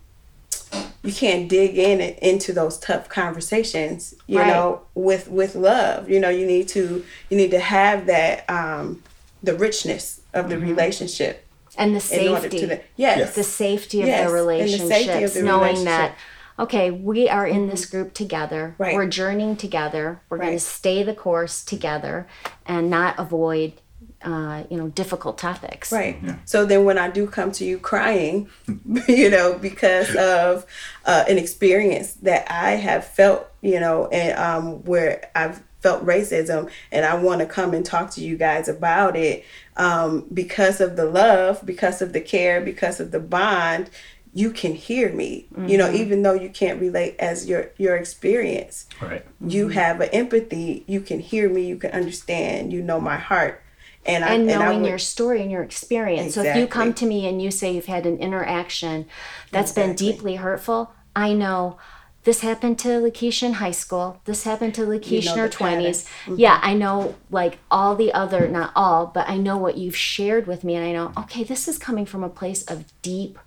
[1.03, 4.47] you can't dig in it- into those tough conversations you Right.
[4.47, 9.01] know with with love you know you need to you need to have that um
[9.41, 11.45] the richness of the relationship
[11.77, 12.59] and the in order safety.
[12.59, 15.85] to the yes the safety of Yes, the and the safety of the knowing relationship.
[15.85, 16.15] that
[16.57, 18.75] okay, we are in this group together.
[18.77, 18.95] Right.
[18.95, 20.21] We're journeying together.
[20.29, 22.27] We're going to stay the course together
[22.65, 23.73] and not avoid,
[24.21, 25.91] uh, you know, difficult topics.
[25.91, 26.17] Right.
[26.45, 28.49] So then when I do come to you crying,
[29.07, 30.65] you know, because of
[31.05, 36.67] uh, an experience that I have felt, you know, and um, where I've felt racism
[36.91, 39.45] and I want to come and talk to you guys about it
[39.77, 43.91] um, because of the love, because of the care, because of the bond,
[44.35, 45.95] you can hear me, you know, mm-hmm.
[45.95, 49.25] even though you can't relate as your, your experience Right.
[49.39, 49.73] you mm-hmm.
[49.73, 53.63] have an empathy you can hear me you can understand you know my heart
[54.05, 56.35] and I And and knowing would- your story and your experience.
[56.35, 59.07] So if you come to me and you say you've had an interaction
[59.51, 61.77] that's been deeply hurtful, I know
[62.23, 64.19] this happened to LaKeisha in high school.
[64.25, 65.83] This happened to LaKeisha in her the pattern.
[65.83, 66.05] 20s.
[66.05, 66.35] Mm-hmm.
[66.37, 70.45] Yeah, I know like all the other, not all, but I know what you've shared
[70.45, 70.75] with me.
[70.75, 73.39] And I know, okay, this is coming from a place of deep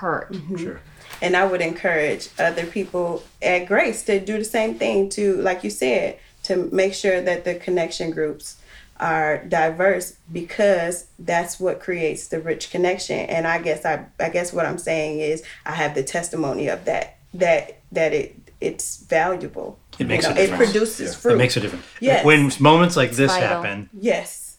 [0.00, 0.32] hurt.
[0.32, 0.56] Mm-hmm.
[0.56, 0.80] Sure.
[1.22, 5.62] And I would encourage other people at Grace to do the same thing to, like
[5.64, 8.56] you said, to make sure that the connection groups
[9.00, 13.18] are diverse because that's what creates the rich connection.
[13.18, 16.84] And I guess I I guess what I'm saying is I have the testimony of
[16.84, 19.78] that that that it it's valuable.
[19.98, 21.18] It makes you a know, it produces Yeah.
[21.18, 21.34] fruit.
[21.34, 21.84] It makes a difference.
[22.00, 22.24] Yes.
[22.24, 23.48] When moments like this vital.
[23.48, 24.56] happen, yes.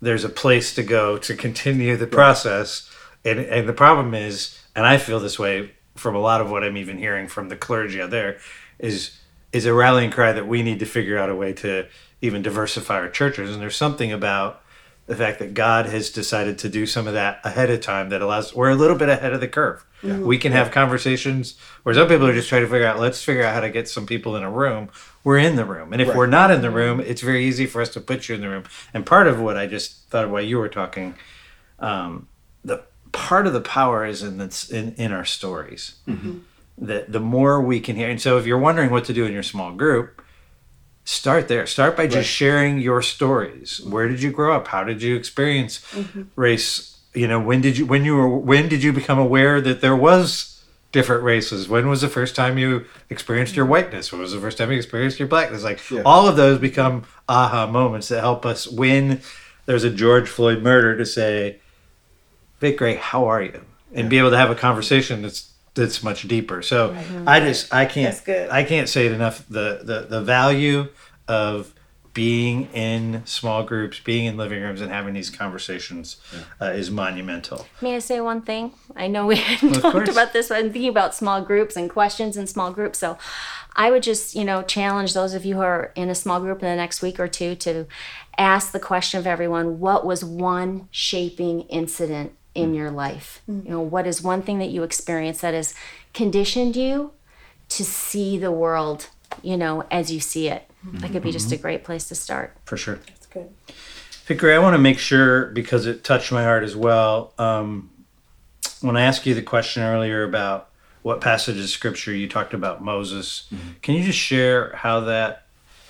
[0.00, 2.89] there's a place to go to continue the process.
[3.24, 6.64] And, and the problem is, and I feel this way from a lot of what
[6.64, 8.38] I'm even hearing from the clergy out there,
[8.78, 9.16] is
[9.52, 11.86] is a rallying cry that we need to figure out a way to
[12.22, 13.50] even diversify our churches.
[13.50, 14.62] And there's something about
[15.06, 18.22] the fact that God has decided to do some of that ahead of time that
[18.22, 19.84] allows we're a little bit ahead of the curve.
[20.02, 23.42] We can have conversations where some people are just trying to figure out let's figure
[23.42, 24.88] out how to get some people in a room.
[25.24, 25.92] We're in the room.
[25.92, 26.16] And if Right.
[26.16, 28.48] we're not in the room, it's very easy for us to put you in the
[28.48, 28.64] room.
[28.94, 31.16] And part of what I just thought of while you were talking,
[31.80, 32.28] um,
[32.64, 35.96] the part of the power is in this in, in our stories.
[36.06, 36.38] Mm-hmm.
[36.78, 39.32] That the more we can hear, and so if you're wondering what to do in
[39.32, 40.22] your small group,
[41.04, 41.66] start there.
[41.66, 42.24] Start by just Right.
[42.26, 43.80] sharing your stories.
[43.84, 44.68] Where did you grow up?
[44.68, 46.22] How did you experience mm-hmm.
[46.36, 46.98] race?
[47.12, 49.96] You know, when did you when you were when did you become aware that there
[49.96, 51.68] was different races?
[51.68, 53.72] When was the first time you experienced your mm-hmm.
[53.72, 54.10] whiteness?
[54.12, 55.62] When was the first time you experienced your blackness?
[55.62, 56.02] Like Yeah.
[56.04, 59.20] all of those become aha moments that help us when
[59.66, 61.60] there's a George Floyd murder to say,
[62.60, 63.64] Fikre, how are you?
[63.92, 66.62] And be able to have a conversation that's that's much deeper.
[66.62, 66.96] So
[67.26, 69.46] I just I can't I can't say it enough.
[69.48, 70.88] The, the the value
[71.26, 71.74] of
[72.12, 76.16] being in small groups, being in living rooms, and having these conversations
[76.60, 77.66] uh, is monumental.
[77.80, 78.72] May I say one thing?
[78.96, 80.08] I know we hadn't talked course.
[80.08, 82.98] about this, but I'm thinking about small groups and questions in small groups.
[82.98, 83.16] So
[83.76, 86.62] I would just, you know, challenge those of you who are in a small group
[86.62, 87.86] in the next week or two to
[88.36, 92.76] ask the question of everyone what was one shaping incident in mm.
[92.76, 93.42] your life?
[93.48, 93.64] Mm.
[93.64, 95.74] You know, what is one thing that you experience that has
[96.14, 97.12] conditioned you
[97.68, 99.08] to see the world,
[99.42, 100.70] you know, as you see it?
[100.82, 101.32] That could be mm-hmm.
[101.32, 102.56] just a great place to start.
[102.64, 103.00] For sure.
[103.06, 103.50] That's good.
[104.26, 107.34] Fikre, I want to make sure because it touched my heart as well.
[107.38, 107.90] Um,
[108.80, 110.70] when I asked you the question earlier about
[111.02, 113.72] what passage of scripture you talked about Moses, mm-hmm.
[113.82, 115.46] can you just share how that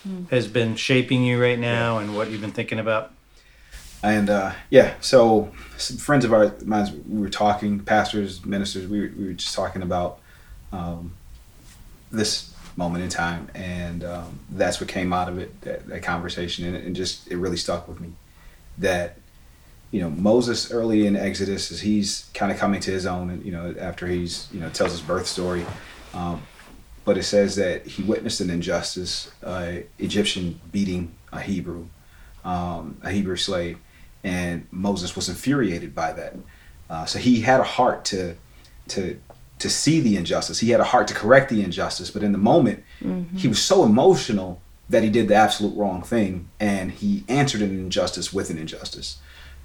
[0.08, 0.28] mm.
[0.30, 3.12] has been shaping you right now and what you've been thinking about?
[4.02, 9.12] And uh, yeah, so some friends of ours, we were talking, pastors, ministers, we were,
[9.16, 10.20] we were just talking about
[10.72, 11.12] um,
[12.10, 16.64] this moment in time, and um, that's what came out of it, that, that conversation,
[16.66, 18.12] and, and just it really stuck with me.
[18.78, 19.18] That
[19.90, 23.44] you know Moses early in Exodus, as he's kind of coming to his own, and
[23.44, 25.66] you know after he's you know tells his birth story,
[26.14, 26.42] um,
[27.04, 31.86] but it says that he witnessed an injustice, uh, Egyptian beating a Hebrew,
[32.44, 33.78] um, a Hebrew slave,
[34.24, 36.34] and Moses was infuriated by that.
[36.88, 38.34] Uh, so he had a heart to
[38.88, 39.18] to
[39.58, 40.60] to see the injustice.
[40.60, 42.82] He had a heart to correct the injustice, but in the moment,
[43.36, 47.70] he was so emotional that he did the absolute wrong thing, and he answered an
[47.70, 49.18] injustice with an injustice.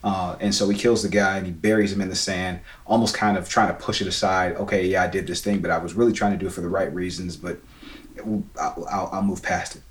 [0.04, 3.16] Uh, and so he kills the guy and he buries him in the sand, almost
[3.16, 4.56] kind of trying to push it aside.
[4.56, 6.62] Okay, yeah, I did this thing, but I was really trying to do it for
[6.62, 7.58] the right reasons, but
[8.24, 8.44] I'll,
[8.92, 9.82] I'll, I'll move past it.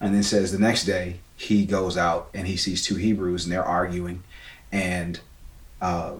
[0.00, 3.52] And then says the next day he goes out and he sees two Hebrews and
[3.52, 4.22] they're arguing,
[4.72, 5.20] and
[5.80, 6.12] uh,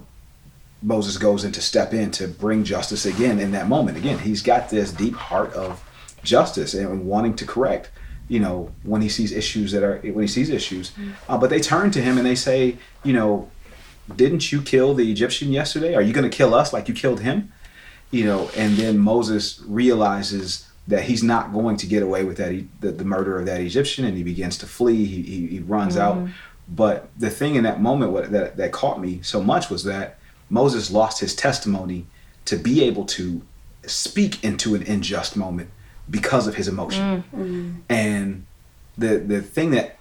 [0.82, 3.98] Moses goes in to step in to bring justice again in that moment.
[3.98, 5.82] Again, he's got this deep heart of
[6.22, 7.90] justice and wanting to correct.
[8.28, 10.92] You know, when he sees issues that are when he sees issues,
[11.28, 13.50] uh, but they turn to him and they say, you know,
[14.14, 15.94] didn't you kill the Egyptian yesterday?
[15.94, 17.52] Are you going to kill us like you killed him?
[18.10, 22.52] You know, and then Moses realizes that he's not going to get away with that
[22.52, 25.06] E, the, the murder of that Egyptian, and he begins to flee.
[25.06, 26.16] He, he, he runs out.
[26.16, 26.32] Mm-hmm.
[26.68, 30.18] But the thing in that moment what, that that caught me so much was that
[30.48, 32.06] Moses lost his testimony
[32.44, 33.42] to be able to
[33.86, 35.70] speak into an unjust moment
[36.08, 37.02] because of his emotion.
[37.02, 37.22] Mm.
[37.22, 37.70] Mm-hmm.
[37.88, 38.46] And
[38.98, 39.96] the the thing that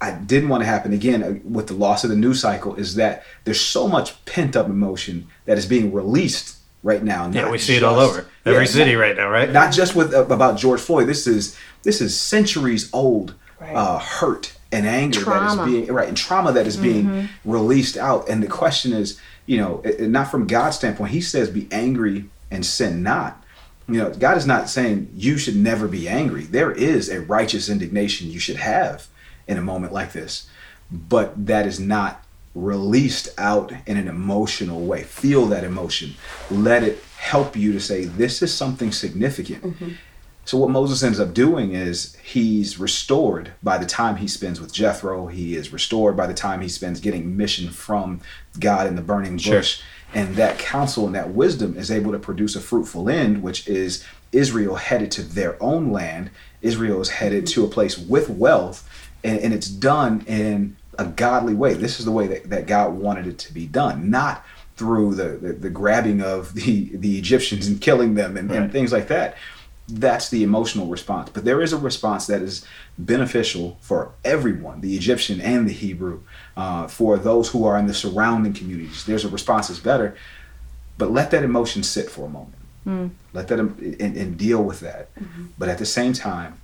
[0.00, 2.94] I didn't want to happen again uh, with the loss of the news cycle is
[2.96, 6.57] that there's so much pent up emotion that is being released
[6.88, 7.30] right now.
[7.30, 9.52] Yeah, we see it all over every Yeah, city not- right now, right?
[9.52, 11.06] Not just with uh, about George Floyd.
[11.06, 13.74] This is this is centuries old Right.
[13.74, 15.56] uh, hurt and anger Trauma.
[15.56, 18.28] that is being right and trauma that is being released out.
[18.28, 21.10] And the question is, you know, it- it- not from God's standpoint.
[21.12, 23.42] He says, "Be angry and sin not."
[23.88, 26.44] You know, God is not saying you should never be angry.
[26.44, 29.06] There is a righteous indignation you should have
[29.48, 30.46] in a moment like this,
[30.90, 32.22] but that is not
[32.54, 35.02] released out in an emotional way.
[35.02, 36.14] Feel that emotion.
[36.50, 39.62] Let it help you to say, this is something significant.
[39.62, 39.90] Mm-hmm.
[40.44, 44.72] So what Moses ends up doing is he's restored by the time he spends with
[44.72, 45.26] Jethro.
[45.26, 48.22] He is restored by the time he spends getting mission from
[48.58, 49.58] God in the burning Sure.
[49.58, 49.82] bush.
[50.14, 54.02] And that counsel and that wisdom is able to produce a fruitful end, which is
[54.32, 56.30] Israel headed to their own land.
[56.62, 57.60] Israel is headed mm-hmm.
[57.60, 58.88] to a place with wealth,
[59.22, 61.74] and, and it's done in a godly way.
[61.74, 64.44] This is the way that, that God wanted it to be done, not
[64.76, 68.60] through the, the, the grabbing of the, the Egyptians and killing them and, Right.
[68.60, 69.36] and things like that.
[69.90, 71.30] That's the emotional response.
[71.30, 72.62] But there is a response that is
[72.98, 76.20] beneficial for everyone, the Egyptian and the Hebrew,
[76.58, 79.06] uh, for those who are in the surrounding communities.
[79.06, 80.14] There's a response that's better,
[80.98, 82.54] but let that emotion sit for a moment.
[83.34, 85.10] Let that em- and, and deal with that.
[85.58, 86.58] But at the same time,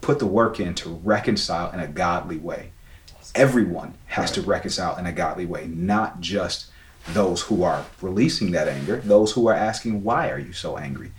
[0.00, 2.71] put the work in to reconcile in a godly way.
[3.34, 6.66] Everyone has to reconcile in a godly way, not just
[7.08, 11.12] those who are releasing that anger, those who are asking, Why are you so angry?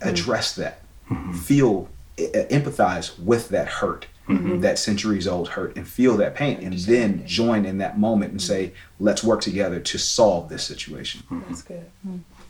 [0.00, 0.08] Mm-hmm.
[0.08, 0.82] Address that.
[1.08, 1.32] Mm-hmm.
[1.32, 4.60] Feel, e- empathize with that hurt, mm-hmm.
[4.60, 8.42] that centuries old hurt, and feel that pain, and then join in that moment and
[8.42, 11.22] say, Let's work together to solve this situation.
[11.48, 11.86] That's good.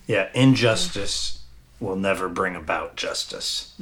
[0.07, 1.41] Yeah, injustice
[1.79, 3.75] will never bring about justice.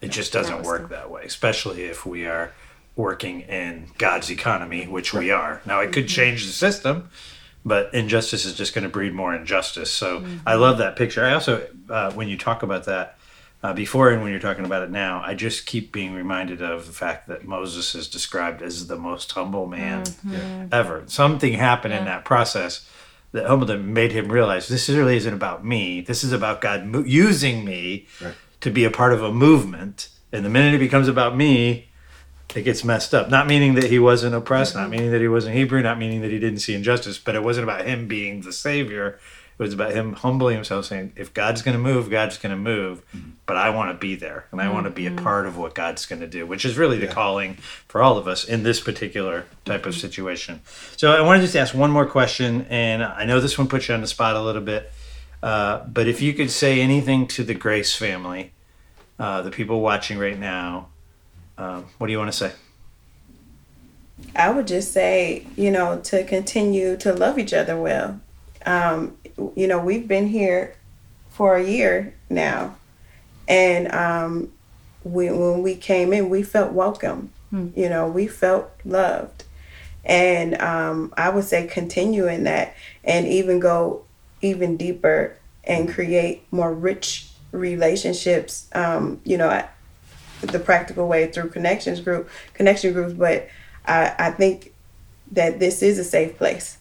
[0.00, 2.52] It just doesn't work that way, especially if we are
[2.96, 5.62] working in God's economy, which we are.
[5.64, 7.08] Now, it could change the system,
[7.64, 9.90] but injustice is just going to breed more injustice.
[9.90, 11.24] So I love that picture.
[11.24, 13.16] I also, uh, when you talk about that
[13.62, 16.86] uh, before and when you're talking about it now, I just keep being reminded of
[16.86, 20.04] the fact that Moses is described as the most humble man
[20.72, 21.02] ever.
[21.06, 22.88] Something happened in that process
[23.32, 26.00] that humbled him made him realize this really isn't about me.
[26.00, 28.34] This is about God mo- using me Right.
[28.62, 30.08] to be a part of a movement.
[30.32, 31.89] And the minute it becomes about me,
[32.54, 33.30] it gets messed up.
[33.30, 36.30] Not meaning that he wasn't oppressed, not meaning that he wasn't Hebrew, not meaning that
[36.30, 39.18] he didn't see injustice, but it wasn't about him being the savior.
[39.58, 42.60] It was about him humbling himself, saying, if God's going to move, God's going to
[42.60, 43.02] move,
[43.44, 45.74] but I want to be there and I want to be a part of what
[45.74, 48.80] God's going to do, which is really the calling for all of us in this
[48.80, 50.62] particular type of situation.
[50.96, 53.88] So I want to just ask one more question, and I know this one puts
[53.88, 54.90] you on the spot a little bit,
[55.42, 58.52] uh, but if you could say anything to the Grace family,
[59.18, 60.88] uh, the people watching right now,
[61.60, 62.52] um, what do you want to say?
[64.34, 68.20] I would just say, you know, to continue to love each other well.
[68.64, 69.16] Um,
[69.54, 70.74] you know, we've been here
[71.30, 72.76] for a year now,
[73.48, 74.52] and um,
[75.04, 77.32] we, when we came in, we felt welcome.
[77.74, 79.42] You know, we felt loved,
[80.04, 84.04] and um, I would say continue in that, and even go
[84.40, 88.68] even deeper and create more rich relationships.
[88.72, 89.68] Um, you know, I-
[90.40, 93.48] the practical way through connections group, connection groups, but
[93.86, 94.72] I, I think
[95.32, 96.78] that this is a safe place.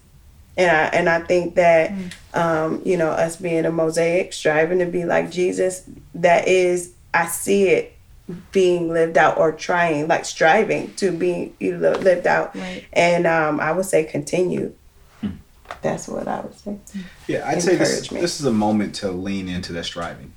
[0.58, 1.94] And I and I think that
[2.34, 7.28] um, you know, us being a mosaic, striving to be like Jesus, that is I
[7.28, 7.96] see it
[8.52, 12.56] being lived out or trying, like striving to be lived out.
[12.56, 12.86] Right.
[12.94, 14.74] And um, I would say continue.
[15.82, 16.78] That's what I would say.
[17.28, 18.22] Yeah, I'd say this, Encouragement.
[18.22, 20.34] this is a moment to lean into that striving,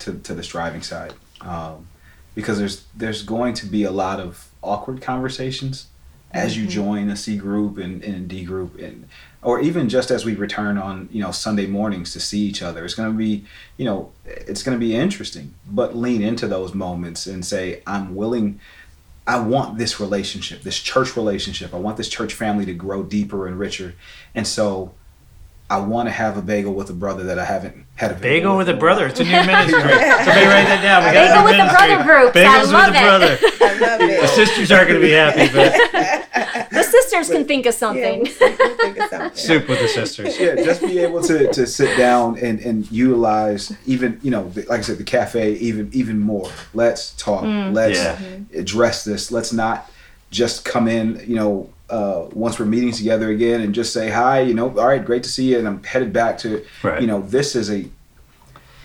[0.00, 1.86] to, to the striving side, um,
[2.34, 5.86] because there's there's going to be a lot of awkward conversations
[6.32, 6.70] as you mm-hmm.
[6.70, 9.08] join a C group and, and a D group, and
[9.42, 12.84] or even just as we return on you know Sunday mornings to see each other.
[12.84, 13.44] It's going to be
[13.76, 18.14] you know it's going to be interesting, but lean into those moments and say I'm
[18.14, 18.60] willing.
[19.26, 21.72] I want this relationship, this church relationship.
[21.72, 23.94] I want this church family to grow deeper and richer.
[24.34, 24.92] And so
[25.70, 28.56] I want to have a bagel with a brother that I haven't had a Bagel
[28.56, 29.06] with a brother.
[29.06, 29.72] It's a new ministry.
[29.80, 31.04] Somebody write that down.
[31.04, 31.86] We got Bagel a new with the ministry.
[31.86, 32.36] brother groups.
[32.36, 33.04] I love with the it.
[33.04, 33.38] brother.
[33.60, 37.74] I love The sisters aren't going to be happy, but The sisters can think of
[37.74, 38.20] Yeah, something.
[38.20, 39.36] we think- think of something.
[39.36, 40.38] soup with the sisters.
[40.40, 44.62] yeah, just be able to, to sit down and, and utilize even you know the,
[44.62, 46.50] like I said the cafe even even more.
[46.74, 47.44] Let's talk.
[47.44, 47.74] Mm.
[47.74, 48.16] Let's Yeah.
[48.16, 48.58] Mm-hmm.
[48.58, 49.30] address this.
[49.30, 49.90] Let's not
[50.30, 54.40] just come in you know uh, once we're meeting together again and just say hi.
[54.42, 57.00] You know, all right, great to see you, and I'm headed back to Right.
[57.00, 57.86] you know this is a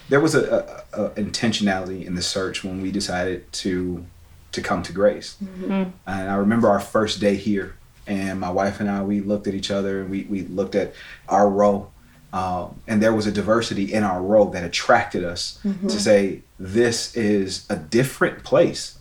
[0.10, 4.06] there was a, a, a intentionality in the search when we decided to
[4.54, 5.36] to come to grace
[5.68, 7.76] and i remember our first day here
[8.08, 10.94] and my wife and i we looked at each other and we, we looked at
[11.28, 11.90] our row
[12.34, 17.16] um, and there was a diversity in our row that attracted us to say this
[17.18, 18.98] is a different place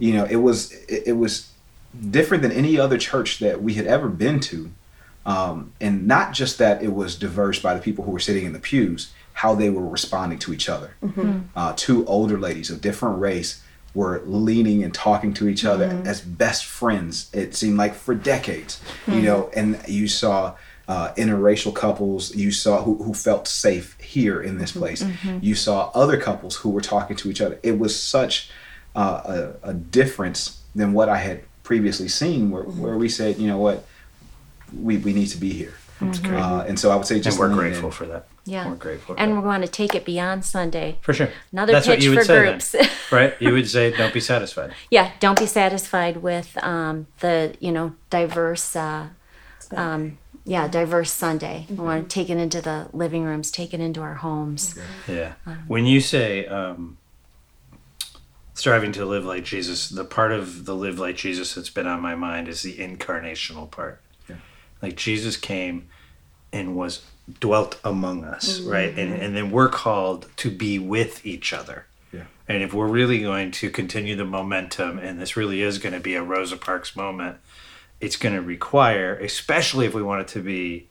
[0.00, 1.50] you know it was it, it was
[2.10, 4.70] different than any other church that we had ever been to.
[5.24, 8.52] Um, and not just that it was diverse by the people who were sitting in
[8.52, 10.94] the pews how they were responding to each other.
[11.54, 13.62] Uh, two older ladies of different race
[13.94, 18.80] were leaning and talking to each other as best friends it seemed like for decades.
[19.06, 20.54] You know and you saw
[20.88, 25.04] uh, interracial couples you saw who, who felt safe here in this place.
[25.42, 27.58] You saw other couples who were talking to each other.
[27.62, 28.50] It was such
[28.94, 33.48] uh, a, a difference than what i had previously seen where, where we said you
[33.48, 33.84] know what
[34.72, 37.54] we, we need to be here uh, and so i would say just and we're
[37.54, 37.92] grateful in.
[37.92, 38.26] for that.
[38.46, 38.68] Yeah.
[38.68, 39.16] We're grateful.
[39.18, 40.98] And for, we're going to take it beyond Sunday.
[41.00, 41.28] for sure.
[41.52, 42.76] Another That's what pitch you would for say then, groups.
[43.12, 43.34] right?
[43.40, 47.94] You would say, "Don't be satisfied." yeah, don't be satisfied with um, the you know
[48.08, 48.76] diverse.
[48.76, 49.08] Uh,
[49.72, 51.66] um, yeah, diverse Sunday.
[51.68, 54.78] We want to take it into the living rooms, take it into our homes.
[55.08, 55.32] Yeah.
[55.66, 56.98] When you say um,
[58.56, 62.00] striving to live like Jesus, the part of the live like Jesus that's been on
[62.00, 64.00] my mind is the incarnational part.
[64.28, 64.36] Yeah.
[64.80, 65.88] Like Jesus came
[66.52, 67.04] and was
[67.38, 68.70] dwelt among us, mm-hmm.
[68.70, 68.98] right?
[68.98, 71.86] And and then we're called to be with each other.
[72.12, 72.24] Yeah.
[72.48, 76.00] And if we're really going to continue the momentum, and this really is going to
[76.00, 77.36] be a Rosa Parks moment,
[78.00, 80.88] it's going to require, especially if we want it to be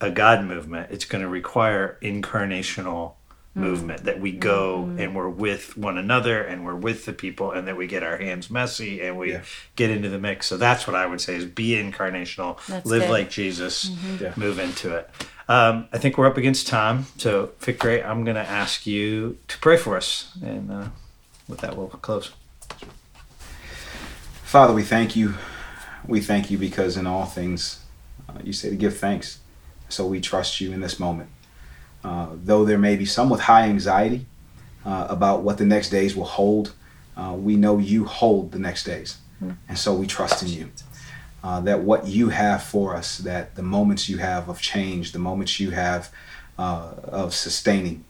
[0.00, 3.12] a God movement, it's going to require incarnational
[3.56, 7.66] movement that we go and we're with one another and we're with the people and
[7.66, 9.42] that we get our hands messy and we Yeah.
[9.76, 10.46] get into the mix.
[10.46, 13.10] So that's what I would say is be incarnational, That's live good.
[13.10, 13.90] like Jesus,
[14.20, 14.34] Yeah.
[14.36, 15.10] move into it.
[15.48, 17.06] Um, I think we're up against time.
[17.16, 20.36] So, Victory, I'm going to ask you to pray for us.
[20.42, 20.88] And uh,
[21.48, 22.32] with that, we'll close.
[24.44, 25.34] Father, we thank you.
[26.06, 27.80] We thank you because in all things,
[28.28, 29.38] uh, you say to give thanks.
[29.88, 31.30] So we trust you in this moment.
[32.06, 34.24] Uh, though there may be some with high anxiety
[34.84, 36.72] uh, about what the next days will hold,
[37.16, 39.18] uh, we know you hold the next days.
[39.68, 40.70] And so we trust in you.
[41.42, 45.18] Uh, that what you have for us, that the moments you have of change, the
[45.18, 46.10] moments you have
[46.58, 48.04] uh, of sustaining,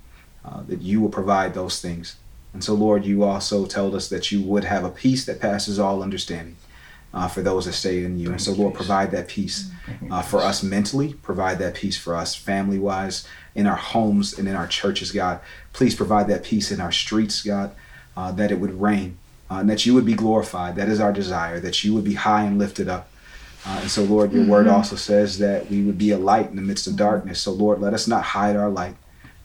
[0.44, 2.16] uh, that you will provide those things.
[2.52, 5.78] And so, Lord, you also told us that you would have a peace that passes
[5.78, 6.56] all understanding
[7.16, 8.30] uh, for those that stay in you.
[8.30, 9.70] And so, Lord, provide that peace
[10.10, 14.46] uh, for us mentally, provide that peace for us family wise, in our homes and
[14.46, 15.40] in our churches, God.
[15.72, 17.74] Please provide that peace in our streets, God,
[18.18, 19.16] uh, that it would reign,
[19.50, 20.76] uh, and that you would be glorified.
[20.76, 23.08] That is our desire, that you would be high and lifted up.
[23.64, 26.56] Uh, and so, Lord, your word also says that we would be a light in
[26.56, 27.40] the midst of darkness.
[27.40, 28.96] So, Lord, let us not hide our light,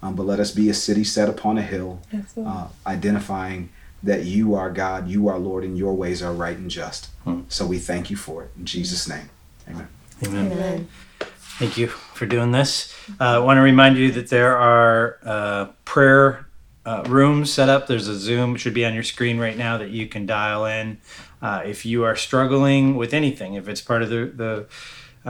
[0.04, 2.02] um, but let us be a city set upon a hill,
[2.46, 3.70] uh, identifying
[4.04, 7.10] that you are God, you are Lord, and your ways are right and just.
[7.24, 7.42] Hmm.
[7.50, 8.52] So we thank you for it.
[8.58, 9.30] In Jesus' name,
[9.70, 9.88] amen.
[10.24, 10.52] Amen.
[10.52, 10.88] Amen.
[11.20, 12.96] Thank you for doing this.
[13.20, 16.48] Uh, I want to remind you that there are uh, prayer
[16.86, 17.88] uh, rooms set up.
[17.88, 21.00] There's a Zoom, should be on your screen right now, that you can dial in.
[21.42, 24.68] Uh, if you are struggling with anything, if it's part of the, the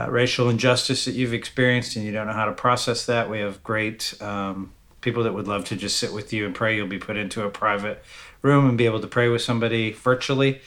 [0.00, 3.40] uh, racial injustice that you've experienced and you don't know how to process that, we
[3.40, 4.72] have great um,
[5.02, 6.76] people that would love to just sit with you and pray.
[6.76, 8.02] You'll be put into a private
[8.40, 10.60] room and be able to pray with somebody virtually.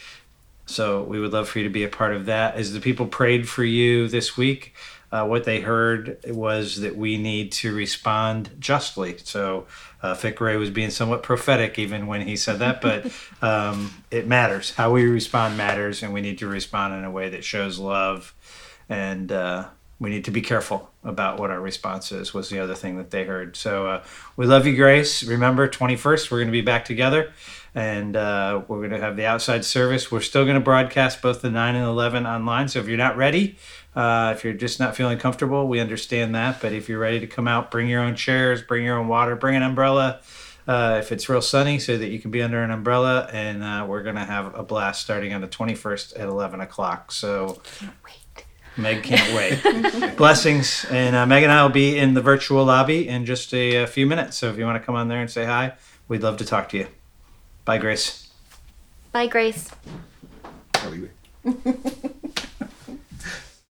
[0.66, 2.54] So we would love for you to be a part of that.
[2.54, 4.74] As the people prayed for you this week,
[5.12, 9.16] uh, what they heard was that we need to respond justly.
[9.18, 9.66] So
[10.02, 13.10] uh, Fikre was being somewhat prophetic even when he said that, but
[13.42, 14.72] um, it matters.
[14.72, 18.34] How we respond matters, and we need to respond in a way that shows love.
[18.88, 19.68] And uh,
[19.98, 23.10] we need to be careful about what our response is, was the other thing that
[23.10, 23.56] they heard.
[23.56, 24.04] So uh,
[24.36, 25.22] we love you, Grace.
[25.22, 27.32] Remember, 21st, we're going to be back together
[27.74, 30.10] and uh, we're going to have the outside service.
[30.10, 32.68] We're still going to broadcast both the 9 and 11 online.
[32.68, 33.56] So if you're not ready,
[33.94, 36.60] uh, if you're just not feeling comfortable, we understand that.
[36.60, 39.36] But if you're ready to come out, bring your own chairs, bring your own water,
[39.36, 40.20] bring an umbrella.
[40.66, 43.86] Uh, if it's real sunny, so that you can be under an umbrella, and uh,
[43.88, 47.12] we're gonna have a blast starting on the 21st at 11 o'clock.
[47.12, 47.62] So.
[48.76, 50.16] Meg can't wait.
[50.16, 53.76] Blessings, and uh, Meg and I will be in the virtual lobby in just a,
[53.82, 54.36] a few minutes.
[54.36, 55.72] So if you want to come on there and say hi,
[56.08, 56.86] we'd love to talk to you.
[57.64, 58.28] Bye, Grace.
[59.12, 59.70] Bye, Grace.
[60.82, 61.10] Are we-